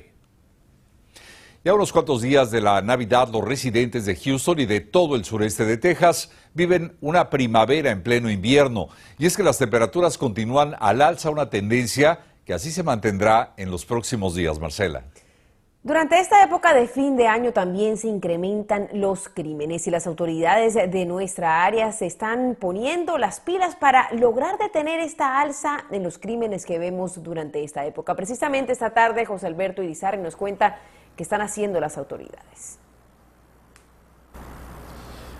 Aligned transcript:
Y 1.63 1.69
a 1.69 1.73
unos 1.73 1.93
cuantos 1.93 2.23
días 2.23 2.51
de 2.51 2.63
la 2.63 2.83
Navidad, 2.83 3.29
los 3.29 3.45
residentes 3.45 4.07
de 4.07 4.17
Houston 4.17 4.59
y 4.59 4.67
de 4.67 4.81
todo 4.81 5.15
el 5.15 5.25
sureste 5.25 5.65
de 5.65 5.77
Texas 5.77 6.33
viven 6.53 6.97
una 7.01 7.31
primavera 7.31 7.93
en 7.93 8.03
pleno 8.03 8.29
invierno. 8.29 8.89
Y 9.21 9.27
es 9.27 9.37
que 9.37 9.45
las 9.45 9.59
temperaturas 9.59 10.19
continúan 10.19 10.75
al 10.81 11.01
alza, 11.01 11.31
una 11.31 11.49
tendencia 11.49 12.19
que 12.45 12.55
así 12.55 12.73
se 12.73 12.83
mantendrá 12.83 13.55
en 13.57 13.71
los 13.71 13.85
próximos 13.85 14.35
días, 14.35 14.59
Marcela. 14.59 15.05
Durante 15.85 16.19
esta 16.19 16.43
época 16.43 16.73
de 16.73 16.89
fin 16.89 17.15
de 17.15 17.27
año 17.29 17.53
también 17.53 17.99
se 17.99 18.09
incrementan 18.09 18.89
los 18.95 19.29
crímenes 19.29 19.87
y 19.87 19.91
las 19.91 20.07
autoridades 20.07 20.73
de 20.73 21.05
nuestra 21.05 21.63
área 21.63 21.93
se 21.93 22.07
están 22.07 22.57
poniendo 22.59 23.19
las 23.19 23.41
pilas 23.41 23.77
para 23.77 24.11
lograr 24.15 24.57
detener 24.57 25.01
esta 25.01 25.43
alza 25.43 25.85
en 25.91 26.03
los 26.03 26.17
crímenes 26.19 26.65
que 26.65 26.79
vemos 26.79 27.23
durante 27.23 27.63
esta 27.63 27.85
época. 27.85 28.15
Precisamente 28.15 28.73
esta 28.73 28.95
tarde 28.95 29.27
José 29.27 29.47
Alberto 29.47 29.83
Irizarry 29.83 30.23
nos 30.23 30.37
cuenta 30.37 30.79
qué 31.17 31.23
están 31.23 31.43
haciendo 31.43 31.79
las 31.81 31.99
autoridades. 31.99 32.79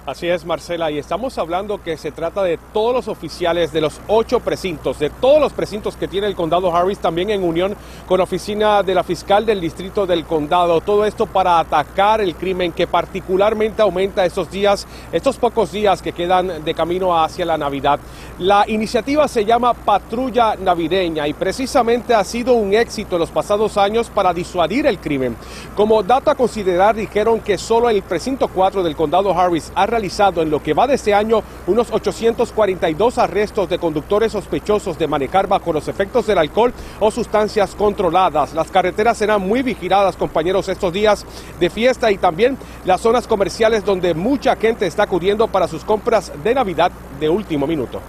Así 0.07 0.29
es, 0.29 0.45
Marcela, 0.45 0.91
y 0.91 0.99
estamos 0.99 1.39
hablando 1.39 1.83
que 1.83 1.97
se 1.97 2.13
trata 2.13 2.43
de 2.43 2.59
todos 2.75 2.93
los 2.93 3.09
oficiales 3.09 3.73
de 3.73 3.81
los 3.81 4.03
ocho 4.07 4.39
precintos, 4.41 4.99
de 4.99 5.09
todos 5.09 5.41
los 5.41 5.55
precintos 5.55 5.97
que 5.97 6.09
tiene 6.09 6.27
el 6.27 6.35
condado 6.35 6.77
Harris, 6.77 6.99
también 6.99 7.31
en 7.31 7.43
unión 7.43 7.75
con 8.07 8.19
la 8.19 8.25
oficina 8.25 8.83
de 8.83 8.95
la 8.95 9.03
fiscal 9.03 9.47
del 9.47 9.63
distrito 9.63 10.05
del 10.05 10.27
condado. 10.27 10.83
Todo 10.83 11.07
esto 11.07 11.25
para 11.25 11.59
atacar 11.59 12.21
el 12.21 12.35
crimen 12.35 12.73
que 12.73 12.87
particularmente 12.87 13.81
aumenta 13.81 14.27
estos 14.27 14.51
días, 14.51 14.87
estos 15.11 15.39
pocos 15.39 15.73
días 15.73 16.03
que 16.03 16.13
quedan 16.13 16.63
de 16.63 16.75
camino 16.75 17.19
hacia 17.19 17.47
la 17.47 17.57
Navidad. 17.57 17.99
La 18.41 18.65
iniciativa 18.69 19.27
se 19.27 19.47
llama 19.47 19.73
Patrulla 19.73 20.55
Navideña 20.57 21.27
y 21.27 21.33
precisamente 21.33 22.13
ha 22.13 22.25
sido 22.25 22.53
un 22.53 22.75
éxito 22.75 23.17
en 23.17 23.21
los 23.21 23.31
pasados 23.31 23.79
años 23.79 24.11
para 24.11 24.35
disuadir 24.35 24.87
el 24.87 24.99
crimen. 24.99 25.35
Como 25.75 26.03
dato 26.03 26.31
a 26.31 26.35
considerar, 26.35 26.95
dijeron 26.95 27.41
que 27.41 27.57
solo 27.57 27.89
el 27.89 28.03
precinto 28.03 28.49
4 28.49 28.83
del 28.83 28.97
condado 28.97 29.33
Harris 29.33 29.73
ha 29.75 29.94
en 29.95 30.51
lo 30.51 30.63
que 30.63 30.75
va 30.75 30.87
de 30.87 30.95
este 30.95 31.15
año 31.15 31.43
unos 31.67 31.91
842 31.91 33.19
arrestos 33.19 33.69
de 33.69 33.79
conductores 33.79 34.33
sospechosos 34.33 34.99
de 34.99 35.07
manejar 35.07 35.47
bajo 35.47 35.73
los 35.73 35.89
efectos 35.89 36.27
del 36.27 36.39
alcohol 36.39 36.73
o 37.01 37.11
sustancias 37.11 37.75
controladas. 37.75 38.55
Las 38.55 38.71
carreteras 38.71 39.19
serán 39.19 39.41
muy 39.43 39.63
vigiladas, 39.63 40.17
compañeros, 40.17 40.69
estos 40.69 40.93
días 40.93 41.25
de 41.61 41.71
fiesta 41.71 42.11
y 42.11 42.19
también 42.19 42.59
las 42.85 43.01
zonas 43.01 43.27
comerciales 43.27 43.85
donde 43.85 44.15
mucha 44.15 44.57
gente 44.57 44.87
está 44.87 45.05
acudiendo 45.05 45.49
para 45.49 45.69
sus 45.69 45.85
compras 45.85 46.33
de 46.43 46.55
Navidad 46.55 46.91
de 47.21 47.29
último 47.29 47.67
minuto. 47.67 48.01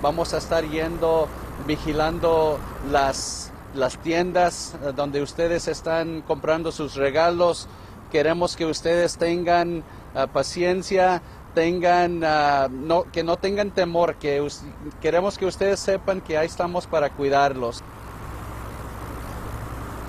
Vamos 0.00 0.32
a 0.32 0.38
estar 0.38 0.64
yendo, 0.64 1.28
vigilando 1.66 2.58
las, 2.90 3.52
las 3.74 3.98
tiendas 3.98 4.74
eh, 4.82 4.92
donde 4.94 5.22
ustedes 5.22 5.68
están 5.68 6.22
comprando 6.22 6.72
sus 6.72 6.94
regalos. 6.94 7.68
Queremos 8.10 8.56
que 8.56 8.64
ustedes 8.64 9.18
tengan 9.18 9.82
Ah, 10.14 10.26
paciencia, 10.26 11.22
tengan, 11.54 12.22
ah, 12.24 12.68
no, 12.70 13.04
que 13.10 13.22
no 13.22 13.36
tengan 13.36 13.70
temor, 13.72 14.16
que 14.16 14.46
queremos 15.00 15.38
que 15.38 15.46
ustedes 15.46 15.80
sepan 15.80 16.20
que 16.20 16.38
ahí 16.38 16.46
estamos 16.46 16.86
para 16.86 17.10
cuidarlos. 17.10 17.84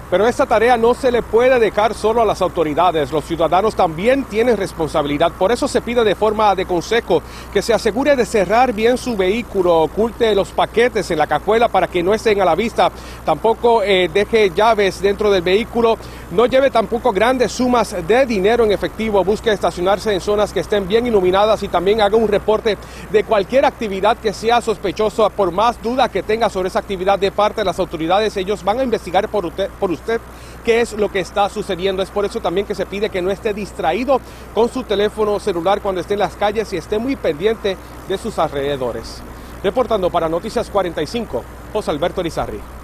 Pero 0.09 0.25
esta 0.27 0.47
tarea 0.47 0.75
no 0.75 0.95
se 0.95 1.11
le 1.11 1.21
puede 1.21 1.59
dejar 1.59 1.93
solo 1.93 2.23
a 2.23 2.25
las 2.25 2.41
autoridades. 2.41 3.11
Los 3.11 3.25
ciudadanos 3.25 3.75
también 3.75 4.23
tienen 4.23 4.57
responsabilidad. 4.57 5.31
Por 5.37 5.51
eso 5.51 5.67
se 5.67 5.81
pide 5.81 6.03
de 6.03 6.15
forma 6.15 6.55
de 6.55 6.65
consejo 6.65 7.21
que 7.53 7.61
se 7.61 7.75
asegure 7.75 8.15
de 8.15 8.25
cerrar 8.25 8.73
bien 8.73 8.97
su 8.97 9.15
vehículo, 9.15 9.81
oculte 9.81 10.33
los 10.33 10.49
paquetes 10.49 11.11
en 11.11 11.19
la 11.19 11.27
cajuela 11.27 11.67
para 11.67 11.87
que 11.87 12.01
no 12.01 12.15
estén 12.15 12.41
a 12.41 12.45
la 12.45 12.55
vista. 12.55 12.91
Tampoco 13.23 13.83
eh, 13.83 14.09
deje 14.11 14.49
llaves 14.49 14.99
dentro 14.99 15.29
del 15.29 15.43
vehículo. 15.43 15.95
No 16.31 16.47
lleve 16.47 16.71
tampoco 16.71 17.11
grandes 17.11 17.51
sumas 17.51 17.95
de 18.07 18.25
dinero 18.25 18.63
en 18.63 18.71
efectivo. 18.71 19.23
Busque 19.23 19.51
estacionarse 19.51 20.11
en 20.11 20.21
zonas 20.21 20.51
que 20.51 20.61
estén 20.61 20.87
bien 20.87 21.05
iluminadas 21.05 21.61
y 21.61 21.67
también 21.67 22.01
haga 22.01 22.17
un 22.17 22.27
reporte 22.27 22.79
de 23.11 23.23
cualquier 23.23 23.63
actividad 23.65 24.17
que 24.17 24.33
sea 24.33 24.59
sospechosa. 24.59 25.29
Por 25.29 25.51
más 25.51 25.79
duda 25.83 26.09
que 26.09 26.23
tenga 26.23 26.49
sobre 26.49 26.69
esa 26.69 26.79
actividad 26.79 27.19
de 27.19 27.31
parte 27.31 27.61
de 27.61 27.65
las 27.65 27.77
autoridades, 27.77 28.35
ellos 28.37 28.63
van 28.63 28.79
a 28.79 28.83
investigar 28.83 29.29
por 29.29 29.45
usted. 29.45 29.69
Por 29.79 29.91
usted 29.91 29.98
usted 29.99 30.21
qué 30.63 30.81
es 30.81 30.93
lo 30.93 31.11
que 31.11 31.19
está 31.19 31.49
sucediendo. 31.49 32.01
Es 32.01 32.09
por 32.09 32.25
eso 32.25 32.39
también 32.39 32.65
que 32.65 32.75
se 32.75 32.85
pide 32.85 33.09
que 33.09 33.21
no 33.21 33.31
esté 33.31 33.53
distraído 33.53 34.19
con 34.53 34.69
su 34.69 34.83
teléfono 34.83 35.39
celular 35.39 35.81
cuando 35.81 36.01
esté 36.01 36.13
en 36.13 36.19
las 36.19 36.35
calles 36.35 36.71
y 36.73 36.77
esté 36.77 36.99
muy 36.99 37.15
pendiente 37.15 37.77
de 38.07 38.17
sus 38.17 38.39
alrededores. 38.39 39.21
Reportando 39.63 40.09
para 40.09 40.29
Noticias 40.29 40.69
45, 40.69 41.43
José 41.73 41.91
Alberto 41.91 42.23
Rizarri. 42.23 42.78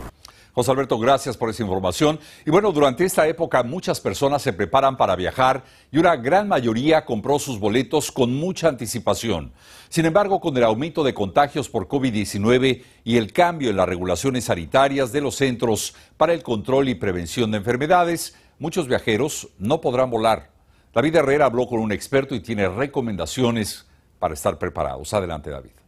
José 0.56 0.72
Alberto, 0.72 0.98
gracias 0.98 1.36
por 1.36 1.50
esa 1.50 1.64
información. 1.64 2.18
Y 2.46 2.50
bueno, 2.50 2.72
durante 2.72 3.04
esta 3.04 3.28
época 3.28 3.62
muchas 3.62 4.00
personas 4.00 4.42
se 4.42 4.54
preparan 4.54 4.96
para 4.96 5.18
viajar 5.18 5.66
y 5.92 5.98
una 5.98 6.16
gran 6.16 6.48
mayoría 6.48 7.04
compró 7.04 7.40
sus 7.40 7.60
boletos 7.60 8.10
con 8.10 8.34
mucha 8.34 8.70
anticipación. 8.70 9.52
Sin 9.90 10.06
embargo, 10.06 10.40
con 10.40 10.56
el 10.56 10.64
aumento 10.64 11.04
de 11.04 11.14
contagios 11.14 11.68
por 11.68 11.90
COVID-19 11.90 12.84
y 13.04 13.18
el 13.18 13.34
cambio 13.34 13.70
en 13.70 13.76
las 13.76 13.90
regulaciones 13.90 14.46
sanitarias 14.46 15.12
de 15.12 15.20
los 15.20 15.36
Centros 15.36 15.94
para 16.16 16.34
el 16.34 16.42
Control 16.42 16.88
y 16.88 16.96
Prevención 16.96 17.52
de 17.52 17.58
Enfermedades, 17.58 18.34
muchos 18.58 18.88
viajeros 18.88 19.50
no 19.60 19.82
podrán 19.82 20.10
volar. 20.10 20.52
David 20.94 21.18
Herrera 21.18 21.48
habló 21.48 21.68
con 21.68 21.82
un 21.82 21.92
experto 21.92 22.34
y 22.34 22.40
tiene 22.40 22.70
recomendaciones 22.70 23.88
para 24.20 24.34
estar 24.34 24.58
preparados. 24.58 25.14
Adelante, 25.14 25.50
David. 25.50 25.85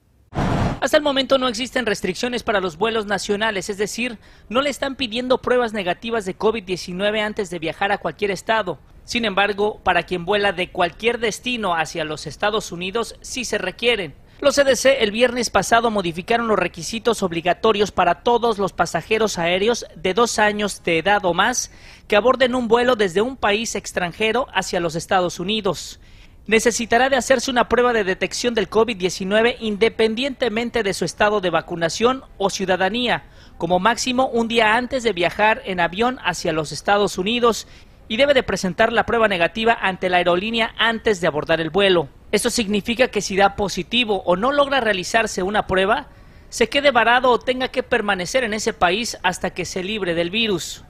Hasta 0.79 0.97
el 0.97 1.03
momento 1.03 1.39
no 1.39 1.47
existen 1.47 1.88
restricciones 1.88 2.43
para 2.43 2.61
los 2.61 2.77
vuelos 2.77 3.07
nacionales, 3.07 3.69
es 3.69 3.77
decir, 3.77 4.19
no 4.47 4.61
le 4.61 4.69
están 4.69 4.95
pidiendo 4.95 5.39
pruebas 5.39 5.73
negativas 5.73 6.23
de 6.25 6.38
COVID-19 6.38 7.19
antes 7.19 7.49
de 7.49 7.57
viajar 7.57 7.91
a 7.91 7.97
cualquier 7.97 8.29
estado. 8.29 8.77
Sin 9.03 9.25
embargo, 9.25 9.79
para 9.83 10.03
quien 10.03 10.23
vuela 10.23 10.51
de 10.51 10.69
cualquier 10.69 11.17
destino 11.17 11.73
hacia 11.75 12.05
los 12.05 12.27
Estados 12.27 12.71
Unidos 12.71 13.15
sí 13.21 13.44
se 13.44 13.57
requieren. 13.57 14.13
Los 14.39 14.56
CDC 14.56 15.01
el 15.01 15.09
viernes 15.09 15.50
pasado 15.50 15.89
modificaron 15.89 16.47
los 16.47 16.59
requisitos 16.59 17.23
obligatorios 17.23 17.91
para 17.91 18.21
todos 18.21 18.59
los 18.59 18.71
pasajeros 18.71 19.39
aéreos 19.39 19.88
de 19.95 20.13
dos 20.13 20.38
años 20.38 20.83
de 20.83 21.00
edad 21.00 21.25
o 21.25 21.33
más 21.33 21.71
que 22.07 22.15
aborden 22.15 22.53
un 22.53 22.68
vuelo 22.68 22.95
desde 22.95 23.21
un 23.21 23.35
país 23.35 23.73
extranjero 23.73 24.45
hacia 24.53 24.80
los 24.80 24.94
Estados 24.94 25.39
Unidos 25.39 26.00
necesitará 26.47 27.09
de 27.09 27.17
hacerse 27.17 27.51
una 27.51 27.67
prueba 27.67 27.94
de 27.94 28.05
detección 28.05 28.53
del 28.53 28.69
COVID-19 28.69 29.57
independientemente 29.59 30.81
de 30.81 30.94
su 30.94 31.03
estado 31.03 31.41
de 31.41 31.49
vacunación 31.49 32.23
o 32.38 32.49
ciudadanía, 32.49 33.25
como 33.57 33.79
máximo 33.79 34.27
un 34.27 34.47
día 34.47 34.75
antes 34.75 35.03
de 35.03 35.11
viajar 35.11 35.61
en 35.65 35.81
avión 35.81 36.19
hacia 36.23 36.53
los 36.53 36.71
Estados 36.71 37.17
Unidos 37.17 37.67
y 38.07 38.15
debe 38.15 38.33
de 38.33 38.44
presentar 38.44 38.94
la 38.94 39.05
prueba 39.05 39.27
negativa 39.27 39.77
ante 39.81 40.09
la 40.09 40.17
aerolínea 40.17 40.73
antes 40.77 41.19
de 41.19 41.27
abordar 41.27 41.59
el 41.59 41.69
vuelo. 41.69 42.07
Esto 42.31 42.49
significa 42.49 43.09
que 43.09 43.21
si 43.21 43.35
da 43.35 43.55
positivo 43.55 44.23
o 44.25 44.38
no 44.38 44.53
logra 44.53 44.79
realizarse 44.79 45.44
una 45.44 45.67
prueba, 45.67 46.07
se 46.49 46.69
quede 46.69 46.91
varado 46.91 47.29
o 47.29 47.39
tenga 47.39 47.67
que 47.67 47.83
permanecer 47.83 48.45
en 48.45 48.53
ese 48.53 48.71
país 48.71 49.17
hasta 49.21 49.49
que 49.49 49.65
se 49.65 49.83
libre 49.83 50.13
del 50.13 50.29
virus. 50.29 50.83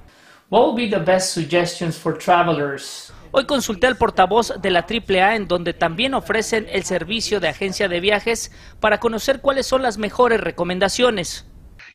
What 0.49 0.67
will 0.67 0.75
be 0.75 0.95
the 0.95 1.03
best 1.03 1.33
suggestions 1.33 1.97
for 1.97 2.15
travelers 2.15 3.11
Hoy 3.37 3.45
consulté 3.45 3.85
al 3.85 3.97
portavoz 3.97 4.59
de 4.63 4.71
la 4.71 4.79
AAA 4.79 5.35
en 5.35 5.47
donde 5.47 5.75
también 5.75 6.15
ofrecen 6.15 6.65
el 6.71 6.85
servicio 6.85 7.39
de 7.39 7.47
agencia 7.47 7.87
de 7.87 7.99
viajes 7.99 8.51
para 8.79 8.99
conocer 8.99 9.41
cuáles 9.41 9.67
son 9.67 9.83
las 9.83 9.99
mejores 9.99 10.41
recomendaciones. 10.41 11.45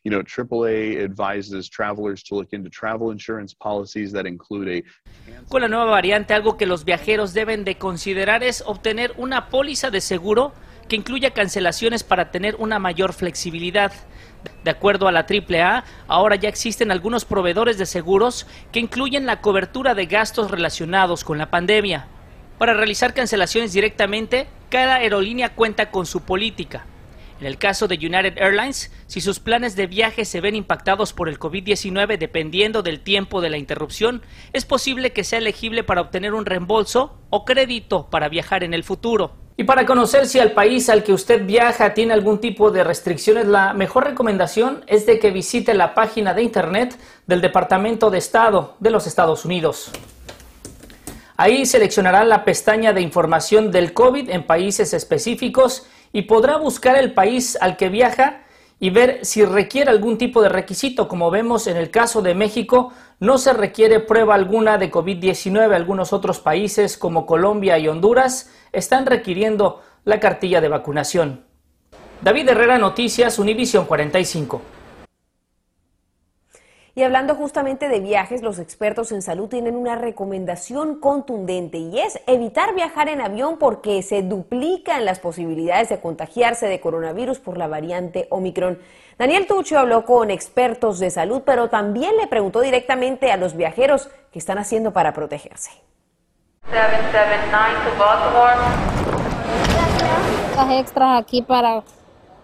You 0.05 0.09
know, 0.09 0.21
AAA 0.21 1.03
advises 1.03 1.69
travelers 1.69 2.23
to 2.23 2.35
look 2.35 2.47
into 2.53 2.69
travel 2.69 3.11
insurance 3.11 3.53
policies 3.53 4.13
that 4.13 4.25
include 4.25 4.69
a 4.69 5.49
Con 5.49 5.59
la 5.59 5.67
nueva 5.67 5.83
variante, 5.83 6.33
algo 6.33 6.55
que 6.55 6.65
los 6.65 6.85
viajeros 6.85 7.33
deben 7.33 7.65
de 7.65 7.77
considerar 7.77 8.41
es 8.41 8.63
obtener 8.65 9.13
una 9.17 9.49
póliza 9.49 9.91
de 9.91 9.99
seguro 9.99 10.53
que 10.87 10.95
incluya 10.95 11.31
cancelaciones 11.31 12.05
para 12.05 12.31
tener 12.31 12.55
una 12.57 12.79
mayor 12.79 13.11
flexibilidad. 13.11 13.91
De 14.63 14.71
acuerdo 14.71 15.07
a 15.07 15.11
la 15.11 15.25
AAA, 15.29 15.83
ahora 16.07 16.35
ya 16.35 16.49
existen 16.49 16.91
algunos 16.91 17.25
proveedores 17.25 17.77
de 17.77 17.85
seguros 17.85 18.47
que 18.71 18.79
incluyen 18.79 19.25
la 19.25 19.41
cobertura 19.41 19.93
de 19.95 20.05
gastos 20.05 20.51
relacionados 20.51 21.23
con 21.23 21.37
la 21.37 21.49
pandemia. 21.49 22.07
Para 22.57 22.73
realizar 22.73 23.13
cancelaciones 23.13 23.73
directamente, 23.73 24.47
cada 24.69 24.95
aerolínea 24.95 25.53
cuenta 25.53 25.91
con 25.91 26.05
su 26.05 26.21
política. 26.21 26.85
En 27.41 27.47
el 27.47 27.57
caso 27.57 27.89
de 27.89 27.95
United 27.97 28.37
Airlines, 28.37 28.89
si 29.07 29.19
sus 29.19 29.39
planes 29.41 29.75
de 29.75 29.87
viaje 29.87 30.23
se 30.23 30.39
ven 30.39 30.55
impactados 30.55 31.11
por 31.11 31.27
el 31.27 31.39
COVID-19 31.39 32.17
dependiendo 32.17 32.83
del 32.83 33.01
tiempo 33.01 33.41
de 33.41 33.49
la 33.49 33.57
interrupción, 33.57 34.21
es 34.53 34.63
posible 34.63 35.11
que 35.11 35.25
sea 35.25 35.39
elegible 35.39 35.83
para 35.83 35.99
obtener 35.99 36.33
un 36.33 36.45
reembolso 36.45 37.19
o 37.29 37.43
crédito 37.43 38.09
para 38.09 38.29
viajar 38.29 38.63
en 38.63 38.73
el 38.73 38.85
futuro. 38.85 39.42
Y 39.55 39.65
para 39.65 39.85
conocer 39.85 40.27
si 40.27 40.39
el 40.39 40.51
país 40.51 40.89
al 40.89 41.03
que 41.03 41.13
usted 41.13 41.45
viaja 41.45 41.93
tiene 41.93 42.13
algún 42.13 42.39
tipo 42.39 42.71
de 42.71 42.83
restricciones, 42.83 43.45
la 43.45 43.73
mejor 43.73 44.05
recomendación 44.05 44.83
es 44.87 45.05
de 45.05 45.19
que 45.19 45.29
visite 45.29 45.75
la 45.75 45.93
página 45.93 46.33
de 46.33 46.41
internet 46.41 46.97
del 47.27 47.39
Departamento 47.39 48.09
de 48.09 48.17
Estado 48.17 48.75
de 48.79 48.89
los 48.89 49.05
Estados 49.05 49.45
Unidos. 49.45 49.91
Ahí 51.37 51.67
seleccionará 51.67 52.23
la 52.23 52.45
pestaña 52.45 52.93
de 52.93 53.01
información 53.01 53.69
del 53.71 53.93
COVID 53.93 54.31
en 54.31 54.47
países 54.47 54.93
específicos 54.93 55.85
y 56.11 56.23
podrá 56.23 56.57
buscar 56.57 56.95
el 56.95 57.13
país 57.13 57.55
al 57.61 57.77
que 57.77 57.89
viaja 57.89 58.41
y 58.79 58.89
ver 58.89 59.19
si 59.23 59.45
requiere 59.45 59.91
algún 59.91 60.17
tipo 60.17 60.41
de 60.41 60.49
requisito. 60.49 61.07
Como 61.07 61.29
vemos 61.31 61.67
en 61.67 61.77
el 61.77 61.91
caso 61.91 62.21
de 62.21 62.33
México, 62.33 62.91
no 63.23 63.37
se 63.37 63.53
requiere 63.53 64.01
prueba 64.01 64.35
alguna 64.35 64.77
de 64.77 64.91
COVID-19. 64.91 65.73
Algunos 65.73 66.11
otros 66.11 66.41
países 66.41 66.97
como 66.97 67.25
Colombia 67.25 67.77
y 67.79 67.87
Honduras 67.87 68.51
están 68.73 69.05
requiriendo 69.05 69.81
la 70.03 70.19
cartilla 70.19 70.59
de 70.59 70.67
vacunación. 70.67 71.45
David 72.21 72.49
Herrera, 72.49 72.77
Noticias, 72.77 73.39
Univisión 73.39 73.85
45. 73.85 74.72
Y 76.95 77.01
hablando 77.01 77.33
justamente 77.33 77.89
de 77.89 77.99
viajes, 77.99 78.43
los 78.43 78.59
expertos 78.59 79.11
en 79.11 79.23
salud 79.23 79.49
tienen 79.49 79.75
una 79.75 79.95
recomendación 79.95 80.99
contundente 80.99 81.79
y 81.79 81.99
es 81.99 82.21
evitar 82.27 82.75
viajar 82.75 83.09
en 83.09 83.19
avión 83.19 83.57
porque 83.57 84.03
se 84.03 84.21
duplican 84.21 85.03
las 85.03 85.19
posibilidades 85.19 85.89
de 85.89 85.99
contagiarse 85.99 86.67
de 86.67 86.79
coronavirus 86.79 87.39
por 87.39 87.57
la 87.57 87.67
variante 87.67 88.27
Omicron. 88.29 88.77
Daniel 89.17 89.47
Tucho 89.47 89.79
habló 89.79 90.05
con 90.05 90.29
expertos 90.29 90.99
de 90.99 91.09
salud, 91.09 91.41
pero 91.43 91.67
también 91.67 92.15
le 92.15 92.27
preguntó 92.27 92.61
directamente 92.61 93.31
a 93.31 93.37
los 93.37 93.55
viajeros 93.55 94.11
qué 94.31 94.37
están 94.37 94.59
haciendo 94.59 94.93
para 94.93 95.13
protegerse. 95.13 95.71
779 96.69 97.73
to 97.85 97.99
Baltimore. 97.99 98.53
Las 100.55 100.79
extras 100.79 101.21
aquí 101.21 101.41
para, 101.41 101.81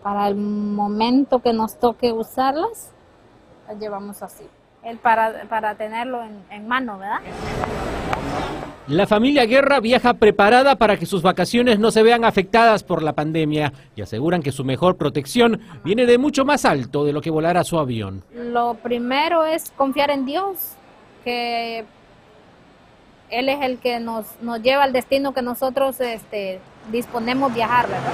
para 0.02 0.28
el 0.28 0.36
momento 0.36 1.38
que 1.38 1.54
nos 1.54 1.78
toque 1.78 2.12
usarlas, 2.12 2.92
las 3.70 3.80
llevamos 3.80 4.22
así. 4.24 4.44
El 4.84 4.98
para, 4.98 5.44
para 5.50 5.76
tenerlo 5.76 6.24
en, 6.24 6.42
en 6.50 6.68
mano, 6.68 6.98
¿verdad? 6.98 7.20
La 8.88 9.06
familia 9.06 9.46
Guerra 9.46 9.80
viaja 9.80 10.16
preparada 10.16 10.78
para 10.78 10.98
que 10.98 11.06
sus 11.06 11.22
vacaciones 11.22 11.78
no 11.78 11.92
se 11.92 12.02
vean 12.02 12.26
afectadas 12.26 12.84
por 12.84 13.04
la 13.04 13.14
pandemia 13.14 13.72
y 13.96 14.02
aseguran 14.02 14.42
que 14.42 14.52
su 14.52 14.64
mejor 14.64 14.98
protección 14.98 15.62
viene 15.84 16.08
de 16.08 16.18
mucho 16.18 16.46
más 16.46 16.66
alto 16.66 17.06
de 17.06 17.14
lo 17.14 17.22
que 17.22 17.30
volará 17.30 17.64
su 17.64 17.78
avión. 17.78 18.24
Lo 18.34 18.76
primero 18.76 19.46
es 19.46 19.72
confiar 19.78 20.10
en 20.10 20.26
Dios, 20.26 20.74
que 21.24 21.86
Él 23.30 23.50
es 23.50 23.62
el 23.62 23.78
que 23.78 24.00
nos, 24.00 24.26
nos 24.42 24.64
lleva 24.64 24.84
al 24.84 24.94
destino 24.94 25.34
que 25.34 25.44
nosotros 25.44 26.00
este, 26.00 26.60
disponemos 26.92 27.54
viajar, 27.54 27.88
¿verdad? 27.88 28.14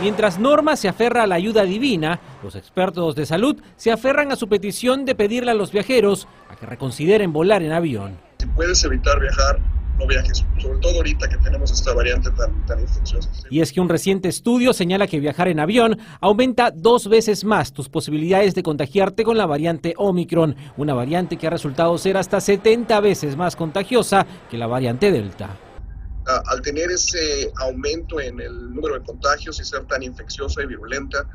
Mientras 0.00 0.38
Norma 0.38 0.76
se 0.76 0.88
aferra 0.88 1.24
a 1.24 1.26
la 1.26 1.34
ayuda 1.34 1.64
divina, 1.64 2.20
los 2.44 2.54
expertos 2.54 3.16
de 3.16 3.26
salud 3.26 3.60
se 3.76 3.90
aferran 3.90 4.30
a 4.30 4.36
su 4.36 4.48
petición 4.48 5.04
de 5.04 5.16
pedirle 5.16 5.50
a 5.50 5.54
los 5.54 5.72
viajeros 5.72 6.28
a 6.48 6.54
que 6.54 6.66
reconsideren 6.66 7.32
volar 7.32 7.64
en 7.64 7.72
avión. 7.72 8.16
Si 8.38 8.46
puedes 8.46 8.84
evitar 8.84 9.18
viajar, 9.18 9.58
no 9.98 10.06
viajes, 10.06 10.44
sobre 10.58 10.78
todo 10.78 10.98
ahorita 10.98 11.28
que 11.28 11.36
tenemos 11.38 11.72
esta 11.72 11.92
variante 11.94 12.30
tan, 12.30 12.64
tan 12.66 12.80
infecciosa. 12.80 13.28
Y 13.50 13.60
es 13.60 13.72
que 13.72 13.80
un 13.80 13.88
reciente 13.88 14.28
estudio 14.28 14.72
señala 14.72 15.08
que 15.08 15.18
viajar 15.18 15.48
en 15.48 15.58
avión 15.58 15.98
aumenta 16.20 16.70
dos 16.70 17.08
veces 17.08 17.42
más 17.42 17.72
tus 17.72 17.88
posibilidades 17.88 18.54
de 18.54 18.62
contagiarte 18.62 19.24
con 19.24 19.36
la 19.36 19.46
variante 19.46 19.94
Omicron, 19.96 20.54
una 20.76 20.94
variante 20.94 21.36
que 21.36 21.48
ha 21.48 21.50
resultado 21.50 21.98
ser 21.98 22.16
hasta 22.18 22.40
70 22.40 23.00
veces 23.00 23.36
más 23.36 23.56
contagiosa 23.56 24.24
que 24.48 24.58
la 24.58 24.68
variante 24.68 25.10
Delta. 25.10 25.56
Al 26.28 26.60
tener 26.60 26.90
ese 26.90 27.50
aumento 27.56 28.20
en 28.20 28.38
el 28.40 28.74
número 28.74 28.94
de 28.94 29.02
contagios 29.02 29.58
y 29.60 29.64
ser 29.64 29.86
tan 29.86 30.02
infecciosa 30.02 30.62
y 30.62 30.66
virulenta, 30.66 31.26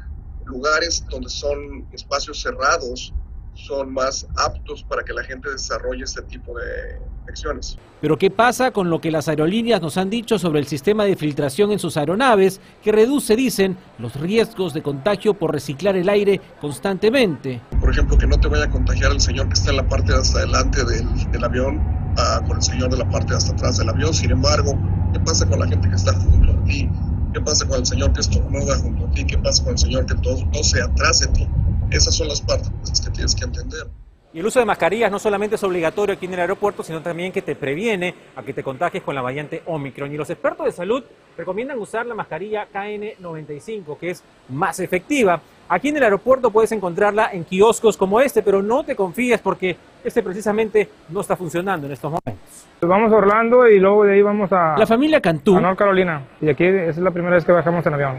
lugares 0.46 1.04
donde 1.10 1.30
son 1.30 1.88
espacios 1.92 2.42
cerrados 2.42 3.14
son 3.56 3.94
más 3.94 4.28
aptos 4.36 4.84
para 4.84 5.04
que 5.04 5.14
la 5.14 5.24
gente 5.24 5.50
desarrolle 5.50 6.04
este 6.04 6.22
tipo 6.24 6.58
de 6.58 7.00
infecciones. 7.22 7.78
Pero 8.02 8.18
¿qué 8.18 8.30
pasa 8.30 8.72
con 8.72 8.90
lo 8.90 9.00
que 9.00 9.12
las 9.12 9.28
aerolíneas 9.28 9.82
nos 9.82 9.98
han 9.98 10.10
dicho 10.10 10.38
sobre 10.38 10.60
el 10.60 10.68
sistema 10.68 11.06
de 11.06 11.16
filtración 11.16 11.72
en 11.72 11.80
sus 11.80 11.96
aeronaves, 11.96 12.60
que 12.84 12.92
reduce, 12.92 13.36
dicen, 13.36 13.78
los 14.00 14.16
riesgos 14.16 14.74
de 14.74 14.82
contagio 14.82 15.34
por 15.34 15.52
reciclar 15.52 15.96
el 15.96 16.10
aire 16.10 16.42
constantemente? 16.60 17.62
Por 17.80 17.92
ejemplo, 17.92 18.18
que 18.18 18.28
no 18.28 18.40
te 18.40 18.48
vaya 18.48 18.66
a 18.66 18.70
contagiar 18.70 19.12
el 19.12 19.22
señor 19.22 19.48
que 19.48 19.54
está 19.54 19.70
en 19.70 19.78
la 19.78 19.88
parte 19.88 20.12
de 20.12 20.20
hasta 20.20 20.40
adelante 20.40 20.84
del, 20.84 21.32
del 21.32 21.44
avión 21.44 22.03
ah, 22.18 22.42
con 22.48 22.58
el 22.58 22.64
señor 22.64 22.90
de 22.90 22.98
la 22.98 23.10
parte 23.10 23.32
de 23.32 23.38
hasta 23.38 23.54
atrás 23.54 23.78
del 23.78 23.90
avión. 23.90 24.14
Sin 24.14 24.32
embargo, 24.32 24.74
¿qué 25.14 25.20
pasa 25.20 25.48
con 25.48 25.60
la 25.60 25.68
gente 25.68 25.90
que 25.90 25.96
está 25.96 26.14
junto 26.14 26.52
a 26.52 26.64
ti? 26.66 26.90
¿Qué 27.34 27.42
pasa 27.42 27.68
con 27.68 27.80
el 27.80 27.86
señor 27.86 28.14
que 28.14 28.22
estornuda 28.22 28.78
junto 28.78 29.06
a 29.06 29.12
ti? 29.12 29.26
¿Qué 29.26 29.38
pasa 29.38 29.64
con 29.64 29.74
el 29.74 29.80
señor 29.80 30.06
que 30.06 30.16
tos- 30.16 30.50
tose 30.52 30.82
atrás 30.82 31.20
de 31.20 31.28
ti? 31.28 31.48
Esas 31.92 32.16
son 32.16 32.28
las 32.28 32.42
partes 32.42 32.72
que 33.04 33.10
tienes 33.12 33.36
que 33.36 33.46
entender. 33.46 33.88
Y 34.36 34.40
el 34.40 34.46
uso 34.48 34.58
de 34.60 34.66
mascarillas 34.66 35.12
no 35.12 35.20
solamente 35.20 35.58
es 35.58 35.64
obligatorio 35.64 36.16
aquí 36.16 36.26
en 36.26 36.34
el 36.34 36.40
aeropuerto, 36.40 36.82
sino 36.82 37.02
también 37.02 37.32
que 37.32 37.44
te 37.44 37.56
previene 37.56 38.16
a 38.36 38.42
que 38.42 38.52
te 38.52 38.64
contagies 38.64 39.04
con 39.04 39.14
la 39.14 39.22
variante 39.22 39.62
Omicron. 39.68 40.12
Y 40.12 40.18
los 40.18 40.28
expertos 40.32 40.66
de 40.66 40.72
salud 40.72 41.04
recomiendan 41.38 41.78
usar 41.78 42.08
la 42.08 42.16
mascarilla 42.16 42.68
KN95, 42.74 43.98
que 44.00 44.10
es 44.12 44.24
más 44.50 44.80
efectiva. 44.80 45.40
Aquí 45.70 45.90
en 45.90 45.98
el 45.98 46.04
aeropuerto 46.04 46.50
puedes 46.52 46.72
encontrarla 46.72 47.30
en 47.32 47.44
kioscos 47.44 47.96
como 47.96 48.20
este, 48.20 48.42
pero 48.42 48.62
no 48.64 48.84
te 48.84 48.96
confíes 48.96 49.40
porque 49.40 49.78
este 50.04 50.22
precisamente 50.22 50.90
no 51.10 51.22
está 51.22 51.36
funcionando 51.36 51.88
en 51.88 51.94
estos 51.94 52.12
momentos. 52.12 52.68
Vamos 52.82 53.12
a 53.12 53.16
Orlando 53.16 53.68
y 53.68 53.80
luego 53.80 54.04
de 54.04 54.14
ahí 54.14 54.22
vamos 54.22 54.52
a, 54.52 54.76
La 54.78 54.86
familia 54.86 55.22
Cantú 55.22 55.58
a 55.58 55.62
North 55.62 55.78
Carolina. 55.78 56.22
Y 56.42 56.50
aquí 56.50 56.66
es 56.66 56.98
la 56.98 57.12
primera 57.12 57.36
vez 57.36 57.46
que 57.46 57.54
viajamos 57.54 57.86
en 57.86 57.94
avión. 57.94 58.18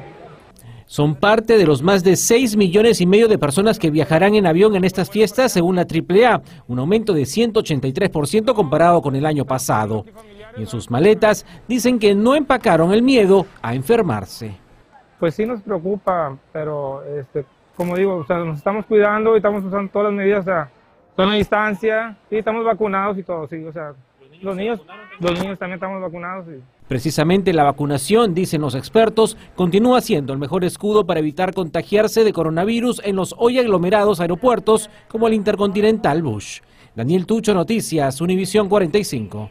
son 0.87 1.14
parte 1.17 1.59
de 1.59 1.67
los 1.67 1.83
más 1.83 2.03
de 2.03 2.17
6 2.17 2.57
millones 2.57 3.00
y 3.00 3.07
medio 3.07 3.29
de 3.29 3.38
personas 3.38 3.79
que 3.79 3.91
viajarán 3.91 4.35
en 4.35 4.47
avión 4.47 4.75
en 4.76 4.85
estas 4.85 5.11
fiestas 5.11 5.53
según 5.53 5.76
la 5.76 5.83
AAA, 5.83 6.41
un 6.69 6.79
aumento 6.79 7.12
de 7.12 7.23
183% 7.23 8.55
comparado 8.55 9.03
con 9.03 9.17
el 9.17 9.26
año 9.26 9.45
pasado. 9.45 10.05
Y 10.57 10.61
en 10.61 10.67
sus 10.67 10.91
maletas 10.91 11.45
dicen 11.69 11.99
que 11.99 12.14
no 12.14 12.35
empacaron 12.35 12.93
el 12.93 13.03
miedo 13.03 13.47
a 13.61 13.75
enfermarse. 13.75 14.57
Pues 15.19 15.35
sí 15.35 15.47
nos 15.47 15.61
preocupa, 15.62 16.37
pero 16.53 17.03
este, 17.05 17.45
como 17.76 17.97
digo, 17.97 18.17
o 18.17 18.26
sea, 18.26 18.38
nos 18.38 18.59
estamos 18.59 18.87
cuidando 18.87 19.35
y 19.35 19.38
estamos 19.38 19.64
usando 19.64 19.91
todas 19.91 20.12
las 20.12 20.17
medidas, 20.17 20.71
o 21.14 21.16
sea, 21.16 21.25
son 21.25 21.33
a 21.33 21.37
distancia, 21.37 22.16
sí, 22.28 22.37
estamos 22.37 22.64
vacunados 22.64 23.16
y 23.18 23.23
todo, 23.23 23.47
sí, 23.47 23.64
o 23.64 23.73
sea, 23.73 23.94
los 24.42 24.56
niños, 24.56 24.80
los 25.21 25.38
niños 25.40 25.59
también 25.59 25.75
estamos 25.75 26.00
vacunados. 26.00 26.47
Y... 26.49 26.61
Precisamente 26.88 27.52
la 27.52 27.62
vacunación, 27.62 28.35
dicen 28.35 28.61
los 28.61 28.75
expertos, 28.75 29.37
continúa 29.54 30.00
siendo 30.00 30.33
el 30.33 30.38
mejor 30.38 30.64
escudo 30.64 31.06
para 31.06 31.21
evitar 31.21 31.54
contagiarse 31.54 32.25
de 32.25 32.33
coronavirus 32.33 33.00
en 33.04 33.16
los 33.16 33.35
hoy 33.38 33.59
aglomerados 33.59 34.21
aeropuertos 34.21 34.90
como 35.09 35.28
el 35.28 35.35
Intercontinental 35.35 36.23
Bush. 36.23 36.61
Daniel 36.94 37.26
Tucho, 37.26 37.54
Noticias, 37.54 38.21
Univisión 38.21 38.68
45. 38.68 39.50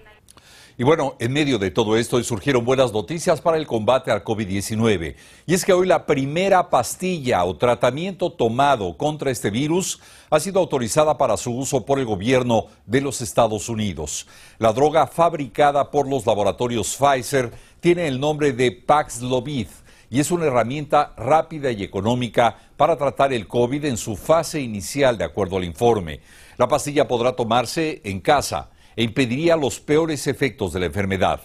Y 0.75 0.83
bueno, 0.83 1.15
en 1.19 1.31
medio 1.31 1.59
de 1.59 1.69
todo 1.69 1.97
esto 1.97 2.21
surgieron 2.23 2.65
buenas 2.65 2.91
noticias 2.91 3.41
para 3.41 3.57
el 3.57 3.67
combate 3.67 4.09
al 4.09 4.23
COVID-19. 4.23 5.15
Y 5.45 5.53
es 5.53 5.65
que 5.65 5.71
hoy 5.71 5.85
la 5.85 6.07
primera 6.07 6.71
pastilla 6.71 7.43
o 7.43 7.55
tratamiento 7.55 8.31
tomado 8.31 8.97
contra 8.97 9.29
este 9.29 9.51
virus 9.51 10.01
ha 10.31 10.39
sido 10.39 10.59
autorizada 10.59 11.15
para 11.15 11.37
su 11.37 11.55
uso 11.55 11.85
por 11.85 11.99
el 11.99 12.05
gobierno 12.05 12.65
de 12.87 13.01
los 13.01 13.21
Estados 13.21 13.69
Unidos. 13.69 14.25
La 14.57 14.73
droga 14.73 15.05
fabricada 15.05 15.91
por 15.91 16.09
los 16.09 16.25
laboratorios 16.25 16.97
Pfizer 16.97 17.51
tiene 17.79 18.07
el 18.07 18.19
nombre 18.19 18.51
de 18.51 18.71
Paxlovid 18.71 19.67
y 20.09 20.19
es 20.19 20.31
una 20.31 20.47
herramienta 20.47 21.13
rápida 21.17 21.69
y 21.69 21.83
económica 21.83 22.57
para 22.77 22.97
tratar 22.97 23.31
el 23.31 23.47
COVID 23.47 23.85
en 23.85 23.97
su 23.97 24.15
fase 24.15 24.59
inicial, 24.59 25.19
de 25.19 25.25
acuerdo 25.25 25.57
al 25.57 25.65
informe. 25.65 26.21
La 26.57 26.67
pastilla 26.67 27.07
podrá 27.07 27.35
tomarse 27.35 28.01
en 28.03 28.21
casa 28.21 28.69
e 28.95 29.03
impediría 29.03 29.55
los 29.55 29.79
peores 29.79 30.27
efectos 30.27 30.73
de 30.73 30.79
la 30.79 30.85
enfermedad. 30.87 31.41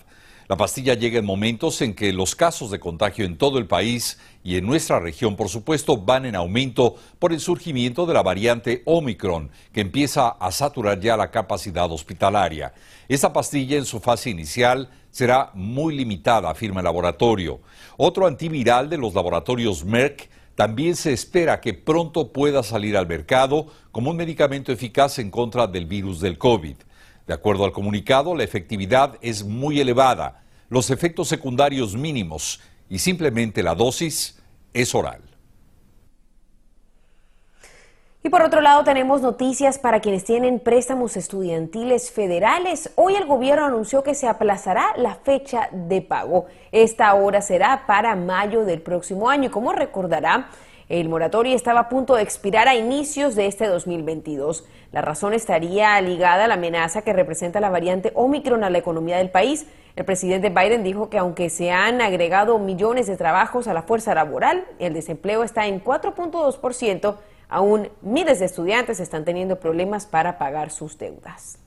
La 0.49 0.57
pastilla 0.57 0.95
llega 0.95 1.19
en 1.19 1.27
momentos 1.27 1.83
en 1.83 1.95
que 1.95 2.11
los 2.11 2.35
casos 2.35 2.71
de 2.71 2.81
contagio 2.81 3.27
en 3.27 3.37
todo 3.37 3.59
el 3.59 3.67
país 3.67 4.19
y 4.43 4.57
en 4.57 4.65
nuestra 4.65 4.99
región, 4.99 5.37
por 5.37 5.51
supuesto, 5.51 5.99
van 5.99 6.25
en 6.25 6.35
aumento 6.35 6.95
por 7.19 7.35
el 7.35 7.41
surgimiento 7.41 8.07
de 8.07 8.15
la 8.15 8.23
variante 8.23 8.81
Omicron, 8.87 9.51
que 9.75 9.83
empieza 9.83 10.29
a 10.29 10.51
saturar 10.51 11.01
ya 11.01 11.19
la 11.19 11.31
capacidad 11.31 11.93
hospitalaria. 11.93 12.73
Esta 13.09 13.31
pastilla 13.31 13.77
en 13.77 13.85
su 13.85 14.01
fase 14.01 14.31
inicial 14.31 14.89
será 15.11 15.51
muy 15.53 15.95
limitada, 15.95 16.49
afirma 16.49 16.81
el 16.81 16.85
laboratorio. 16.85 17.61
Otro 17.99 18.27
antiviral 18.27 18.89
de 18.89 18.97
los 18.97 19.13
laboratorios 19.13 19.85
Merck 19.85 20.31
también 20.55 20.97
se 20.97 21.13
espera 21.13 21.61
que 21.61 21.75
pronto 21.75 22.33
pueda 22.33 22.63
salir 22.63 22.97
al 22.97 23.07
mercado 23.07 23.67
como 23.93 24.11
un 24.11 24.17
medicamento 24.17 24.73
eficaz 24.73 25.19
en 25.19 25.31
contra 25.31 25.67
del 25.67 25.85
virus 25.85 26.21
del 26.21 26.39
COVID. 26.39 26.77
De 27.29 27.35
acuerdo 27.35 27.67
al 27.67 27.73
comunicado, 27.73 28.35
la 28.35 28.43
efectividad 28.43 29.19
es 29.21 29.45
muy 29.45 29.79
elevada, 29.81 30.45
los 30.71 30.89
efectos 30.89 31.29
secundarios 31.29 31.95
mínimos 31.95 32.59
y 32.89 33.01
simplemente 33.01 33.63
la 33.63 33.75
dosis 33.75 34.43
es 34.73 34.95
oral. 34.95 35.21
Y 38.23 38.31
por 38.31 38.41
otro 38.41 38.63
lado 38.63 38.83
tenemos 38.83 39.21
noticias 39.21 39.79
para 39.79 40.01
quienes 40.01 40.25
tienen 40.25 40.59
préstamos 40.59 41.19
estudiantiles 41.19 42.11
federales. 42.11 42.93
Hoy 42.97 43.15
el 43.15 43.27
gobierno 43.27 43.67
anunció 43.67 44.03
que 44.03 44.15
se 44.15 44.27
aplazará 44.27 44.95
la 44.97 45.17
fecha 45.17 45.69
de 45.71 46.01
pago. 46.01 46.47
Esta 46.73 47.13
hora 47.13 47.43
será 47.43 47.85
para 47.87 48.17
mayo 48.17 48.65
del 48.65 48.81
próximo 48.81 49.29
año. 49.29 49.51
Como 49.51 49.75
recordará, 49.75 50.49
el 50.89 51.09
moratorio 51.09 51.55
estaba 51.55 51.81
a 51.81 51.89
punto 51.89 52.17
de 52.17 52.23
expirar 52.23 52.67
a 52.67 52.75
inicios 52.75 53.35
de 53.35 53.47
este 53.47 53.67
2022. 53.67 54.65
La 54.91 55.03
razón 55.03 55.35
estaría 55.35 56.01
ligada 56.01 56.45
a 56.45 56.49
la 56.49 56.55
amenaza 56.55 57.03
que 57.03 57.13
representa 57.13 57.61
la 57.61 57.69
variante 57.69 58.13
Omicron 58.15 58.65
a 58.65 58.71
la 58.71 58.79
economía 58.79 59.19
del 59.19 59.31
país. 59.31 59.67
El 59.97 60.07
presidente 60.07 60.49
Biden 60.49 60.85
dijo 60.85 61.11
que 61.11 61.19
aunque 61.19 61.51
se 61.51 61.71
han 61.73 62.01
agregado 62.01 62.59
millones 62.59 63.07
de 63.07 63.17
trabajos 63.17 63.69
a 63.69 63.75
la 63.75 63.83
fuerza 63.83 64.15
laboral, 64.15 64.65
el 64.79 64.95
desempleo 64.95 65.43
está 65.43 65.67
en 65.67 65.85
4.2%, 65.85 67.17
aún 67.51 67.89
miles 68.01 68.39
de 68.39 68.47
estudiantes 68.47 68.99
están 69.01 69.27
teniendo 69.27 69.61
problemas 69.61 70.07
para 70.07 70.39
pagar 70.39 70.71
sus 70.71 70.97
deudas. 70.97 71.59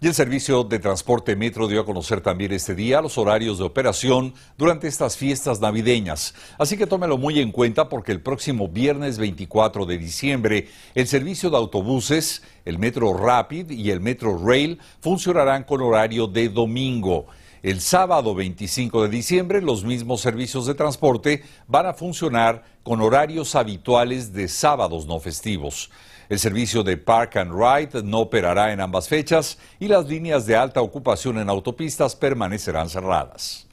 Y 0.00 0.06
el 0.06 0.14
servicio 0.14 0.62
de 0.62 0.78
transporte 0.78 1.34
Metro 1.34 1.66
dio 1.66 1.80
a 1.80 1.84
conocer 1.84 2.20
también 2.20 2.52
este 2.52 2.76
día 2.76 3.00
los 3.00 3.18
horarios 3.18 3.58
de 3.58 3.64
operación 3.64 4.32
durante 4.56 4.86
estas 4.86 5.16
fiestas 5.16 5.60
navideñas. 5.60 6.36
Así 6.56 6.76
que 6.76 6.86
tómelo 6.86 7.18
muy 7.18 7.40
en 7.40 7.50
cuenta 7.50 7.88
porque 7.88 8.12
el 8.12 8.20
próximo 8.20 8.68
viernes 8.68 9.18
24 9.18 9.86
de 9.86 9.98
diciembre 9.98 10.68
el 10.94 11.08
servicio 11.08 11.50
de 11.50 11.56
autobuses, 11.56 12.44
el 12.64 12.78
Metro 12.78 13.12
Rapid 13.12 13.70
y 13.70 13.90
el 13.90 14.00
Metro 14.00 14.38
Rail 14.38 14.78
funcionarán 15.00 15.64
con 15.64 15.80
horario 15.80 16.28
de 16.28 16.48
domingo. 16.48 17.26
El 17.64 17.80
sábado 17.80 18.36
25 18.36 19.02
de 19.02 19.08
diciembre 19.08 19.60
los 19.60 19.82
mismos 19.82 20.20
servicios 20.20 20.66
de 20.66 20.74
transporte 20.74 21.42
van 21.66 21.86
a 21.86 21.92
funcionar 21.92 22.62
con 22.84 23.00
horarios 23.00 23.56
habituales 23.56 24.32
de 24.32 24.46
sábados 24.46 25.06
no 25.06 25.18
festivos. 25.18 25.90
El 26.28 26.38
servicio 26.38 26.82
de 26.82 26.98
Park 26.98 27.38
and 27.38 27.52
Ride 27.52 28.02
no 28.02 28.18
operará 28.20 28.72
en 28.74 28.80
ambas 28.80 29.08
fechas 29.08 29.58
y 29.78 29.88
las 29.88 30.06
líneas 30.06 30.44
de 30.44 30.56
alta 30.56 30.82
ocupación 30.82 31.38
en 31.38 31.48
autopistas 31.48 32.14
permanecerán 32.14 32.90
cerradas. 32.90 33.66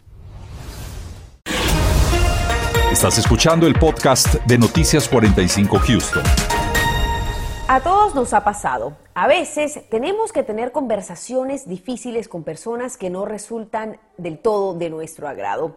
Estás 2.90 3.18
escuchando 3.18 3.68
el 3.68 3.74
podcast 3.78 4.36
de 4.46 4.58
Noticias 4.58 5.10
45 5.10 5.80
Houston. 5.80 6.24
A 7.68 7.82
todos 7.82 8.16
nos 8.16 8.32
ha 8.34 8.46
pasado. 8.46 8.96
A 9.16 9.28
veces 9.28 9.82
tenemos 9.90 10.32
que 10.32 10.44
tener 10.44 10.72
conversaciones 10.72 11.68
difíciles 11.68 12.30
con 12.30 12.46
personas 12.46 12.96
que 12.96 13.10
no 13.10 13.26
resultan 13.26 14.00
del 14.18 14.40
todo 14.40 14.76
de 14.76 14.90
nuestro 14.90 15.28
agrado. 15.28 15.76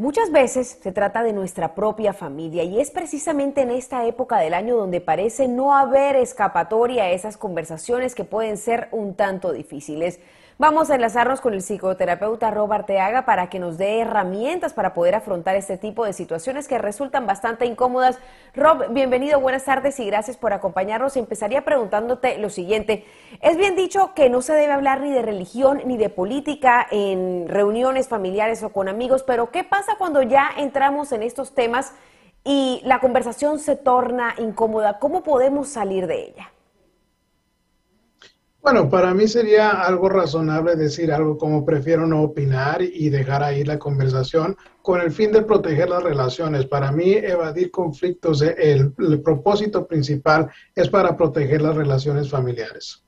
Muchas 0.00 0.32
veces 0.32 0.78
se 0.82 0.92
trata 0.92 1.22
de 1.22 1.34
nuestra 1.34 1.74
propia 1.74 2.14
familia 2.14 2.62
y 2.62 2.80
es 2.80 2.90
precisamente 2.90 3.60
en 3.60 3.70
esta 3.70 4.06
época 4.06 4.38
del 4.38 4.54
año 4.54 4.74
donde 4.74 5.02
parece 5.02 5.46
no 5.46 5.76
haber 5.76 6.16
escapatoria 6.16 7.02
a 7.02 7.10
esas 7.10 7.36
conversaciones 7.36 8.14
que 8.14 8.24
pueden 8.24 8.56
ser 8.56 8.88
un 8.92 9.12
tanto 9.14 9.52
difíciles. 9.52 10.18
Vamos 10.60 10.90
a 10.90 10.96
enlazarnos 10.96 11.40
con 11.40 11.54
el 11.54 11.62
psicoterapeuta 11.62 12.50
Rob 12.50 12.70
Arteaga 12.70 13.24
para 13.24 13.48
que 13.48 13.58
nos 13.58 13.78
dé 13.78 14.00
herramientas 14.00 14.74
para 14.74 14.92
poder 14.92 15.14
afrontar 15.14 15.56
este 15.56 15.78
tipo 15.78 16.04
de 16.04 16.12
situaciones 16.12 16.68
que 16.68 16.76
resultan 16.76 17.26
bastante 17.26 17.64
incómodas. 17.64 18.18
Rob, 18.54 18.92
bienvenido, 18.92 19.40
buenas 19.40 19.64
tardes 19.64 19.98
y 20.00 20.04
gracias 20.04 20.36
por 20.36 20.52
acompañarnos. 20.52 21.16
Empezaría 21.16 21.64
preguntándote 21.64 22.36
lo 22.36 22.50
siguiente. 22.50 23.06
Es 23.40 23.56
bien 23.56 23.74
dicho 23.74 24.12
que 24.12 24.28
no 24.28 24.42
se 24.42 24.52
debe 24.52 24.74
hablar 24.74 25.00
ni 25.00 25.10
de 25.10 25.22
religión 25.22 25.80
ni 25.86 25.96
de 25.96 26.10
política 26.10 26.86
en 26.90 27.48
reuniones 27.48 28.08
familiares 28.08 28.62
o 28.62 28.68
con 28.68 28.86
amigos, 28.86 29.22
pero 29.22 29.50
¿qué 29.50 29.64
pasa 29.64 29.94
cuando 29.96 30.20
ya 30.20 30.50
entramos 30.58 31.12
en 31.12 31.22
estos 31.22 31.54
temas 31.54 31.94
y 32.44 32.82
la 32.84 33.00
conversación 33.00 33.60
se 33.60 33.76
torna 33.76 34.34
incómoda? 34.36 34.98
¿Cómo 34.98 35.22
podemos 35.22 35.70
salir 35.70 36.06
de 36.06 36.22
ella? 36.22 36.52
Bueno, 38.62 38.90
para 38.90 39.14
mí 39.14 39.26
sería 39.26 39.70
algo 39.70 40.10
razonable 40.10 40.76
decir 40.76 41.10
algo 41.12 41.38
como 41.38 41.64
prefiero 41.64 42.06
no 42.06 42.22
opinar 42.22 42.82
y 42.82 43.08
dejar 43.08 43.42
ahí 43.42 43.64
la 43.64 43.78
conversación 43.78 44.54
con 44.82 45.00
el 45.00 45.10
fin 45.10 45.32
de 45.32 45.42
proteger 45.42 45.88
las 45.88 46.02
relaciones. 46.02 46.66
Para 46.66 46.92
mí, 46.92 47.12
evadir 47.12 47.70
conflictos, 47.70 48.42
el, 48.42 48.92
propósito 49.22 49.86
principal 49.86 50.50
es 50.74 50.90
para 50.90 51.16
proteger 51.16 51.62
las 51.62 51.74
relaciones 51.74 52.28
familiares. 52.28 53.02